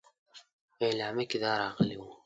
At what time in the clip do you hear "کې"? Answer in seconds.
1.29-1.37